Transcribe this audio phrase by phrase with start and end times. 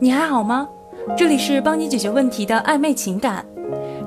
[0.00, 0.68] 你还好吗？
[1.16, 3.44] 这里是帮你解决问题的暧昧情感。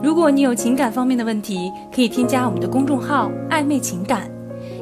[0.03, 4.29] 如果你有情感方面的问题，可以添加我们的公众号“暧昧情感”，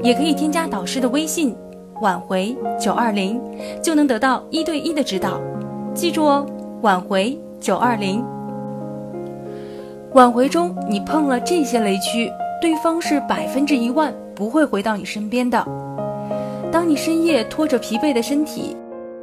[0.02, 1.56] 也可以添加导师的微信
[2.02, 3.40] “挽回九二零”，
[3.84, 5.40] 就能得到一对一的指导。
[5.94, 6.46] 记住哦，
[6.82, 8.24] 挽回九二零。
[10.14, 15.64] 挽回中你碰了这些雷区，对方是百分之一万不会回到你身边的。
[16.72, 18.76] 当你深夜拖着疲惫的身体。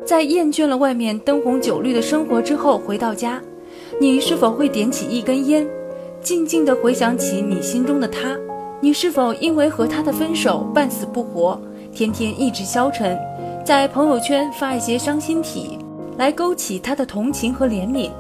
[0.05, 3.41] 在厌倦了外面灯红酒绿的生活之后，回到家，
[4.01, 5.67] 你是否会点起一根烟，
[6.21, 8.37] 静静地回想起你心中的他？
[8.81, 11.61] 你是否因为和他的分手半死不活，
[11.95, 13.17] 天天意志消沉，
[13.65, 15.79] 在朋友圈发一些伤心体，
[16.19, 18.11] 来勾起他的同情和怜悯，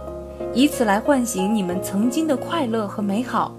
[0.55, 3.53] 以此来唤醒你们曾经的快乐和美好？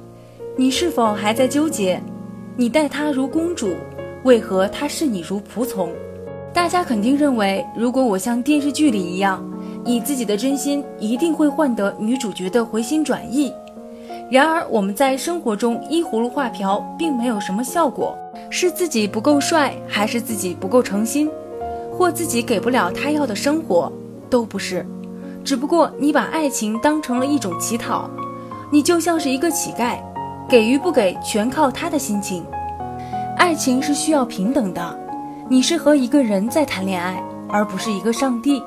[0.56, 2.02] 你是否还在纠结？
[2.56, 3.74] 你待他如公主，
[4.24, 5.90] 为何他视你如仆从？
[6.54, 9.44] 大家肯定认为，如果我像电视剧里一样，
[9.84, 13.52] 以自己的真心，一定会换得女主角的回心转意。
[14.30, 18.16] 然而，我们在生活中依葫芦画瓢，并没有什么效果。
[18.52, 21.30] 是自己不够帅，还是自己不够诚心，
[21.92, 23.92] 或自己给不了他要的生活，
[24.30, 24.86] 都不是。
[25.44, 28.10] 只不过你把爱情当成了一种乞讨，
[28.72, 29.98] 你就像是一个乞丐，
[30.48, 32.46] 给与不给全靠他的心情。
[33.38, 35.03] 爱情是需要平等的。
[35.50, 38.64] 你是和一个人在谈恋爱，而不是一个上帝。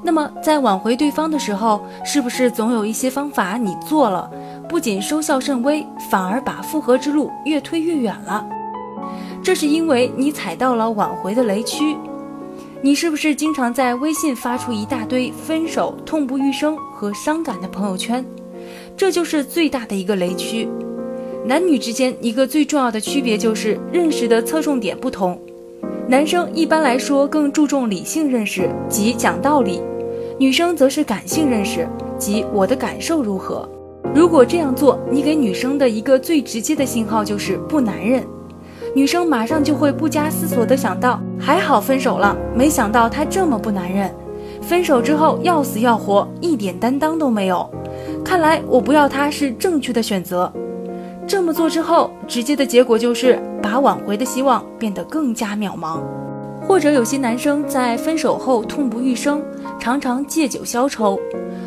[0.00, 4.30] 那么，在挽回对方的时候，是不是总有一些方法你做了，
[4.68, 8.46] 不仅收效甚微，反而把复合之路越推越远了？
[9.42, 11.96] 这是因为你踩到了挽回的雷区。
[12.80, 18.24] 你是不是经常在微信发出一大堆分手、痛不欲生和伤感的朋友圈？
[18.96, 20.68] 这就是最大的一个雷区。
[21.44, 25.40] 男女之间一个最重要的区别就是认识的侧重点不同。
[26.08, 29.82] 男生一般来说更注重理性认识，即讲道理；
[30.38, 33.68] 女生则是感性认识，即我的感受如何。
[34.14, 38.24] 如果这样做，你给女生的一个最直接的信号就是不男人，
[38.94, 44.10] 女生马上就会不加思索的想到：还好分手了，没想到他这么不男人，
[44.62, 47.68] 分手之后要死要活，一点担当都没有。
[48.24, 50.50] 看来我不要他是正确的选择。
[51.28, 56.00] 这么做之后，直接的结果就是把挽回的希望变得更加渺茫。
[56.66, 59.42] 或者有些男生在分手后痛不欲生，
[59.78, 61.20] 常常借酒消愁。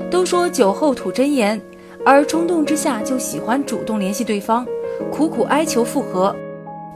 [0.09, 1.61] 都说酒后吐真言，
[2.03, 4.66] 而冲动之下就喜欢主动联系对方，
[5.11, 6.35] 苦苦哀求复合。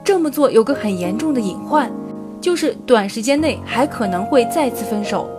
[0.04, 1.92] 这么做有个很严重的隐患，
[2.42, 5.30] 就是短时间内还可能会再次分手。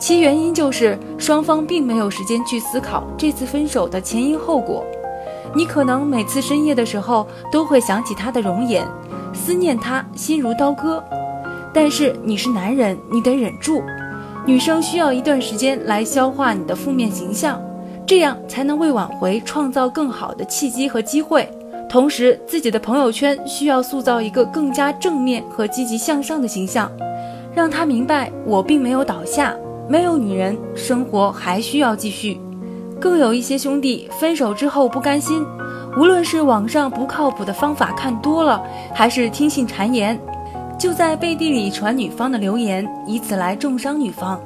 [0.00, 4.84] 其原因就是双方并没有时间去思考这次分手的前因后果。
[5.54, 8.86] 你可能每次深夜的时候都会想起他的容颜，
[9.32, 11.02] 思念他，心如刀割。
[11.72, 13.82] 但是你是男人，你得忍住。
[14.46, 17.60] 女生需要一段时间来消化你的负面形象，
[18.06, 21.48] 这样才能为挽回创造更好的契机和机会。
[21.88, 26.90] 同时，自己的朋友圈需要塑造一个更加正面和积极向上的形象，
[27.54, 29.54] 让他明白我并没有倒下，
[29.88, 32.40] 没有女人，生活还需要继续。
[33.00, 35.44] 更有一些兄弟分手之后不甘心，
[35.96, 38.62] 无论是网上不靠谱的方法看多了，
[38.94, 40.18] 还是听信谗言，
[40.78, 44.40] 就在背地里传女方的流言，以此来重伤女方。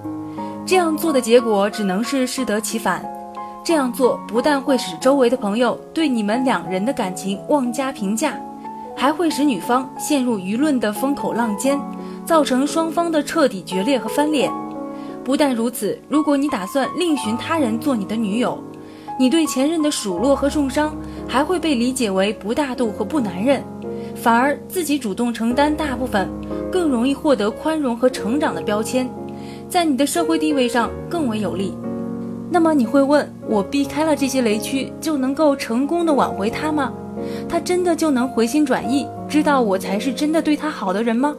[0.67, 3.05] 这样做的结果只能是适得其反。
[3.63, 8.35] 这样做不但会使周围的朋友对你们两人的感情妄加评价，
[8.97, 11.79] 还会使女方陷入舆论的风口浪尖，
[12.25, 14.51] 造成双方的彻底决裂和翻脸。
[15.31, 18.61] 不但如此，如果你打算另寻他人做你的女友，
[19.17, 20.93] 你对前任的数落和重伤
[21.29, 23.63] 还会被理解为不大度和不男人，
[24.17, 26.29] 反而自己主动承担大部分，
[26.69, 29.09] 更容易获得宽容和成长的标签，
[29.69, 31.79] 在你的社会地位上更为有利。
[32.51, 36.93] 那么你会问我，避开了这些雷区就能够成功的挽回他吗？
[37.49, 41.37] 他真的就能回心转意，知道我才是真的对他好的人吗？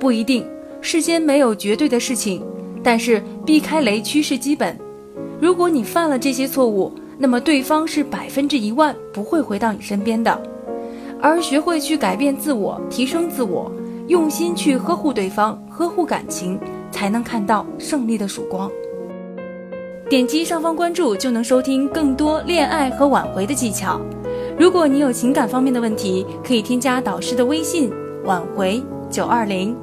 [0.00, 0.46] 不一定，
[0.80, 2.42] 世间没有绝对的事情。
[2.84, 4.78] 但是避开雷区是基本，
[5.40, 10.40] 如果你犯了这些错误，那么对方是百分之一万不会回到你身边的。
[11.22, 13.72] 而学会去改变自我，提升自我，
[14.08, 16.60] 用心去呵护对方，呵护感情，
[16.92, 18.70] 才能看到胜利的曙光。
[20.10, 23.98] 点击上方关注就能收听更多恋爱和挽回的技巧。
[24.58, 27.90] 如果你有情感方面的问题，可以添加导师的微信：
[28.24, 29.74] 挽回九二零。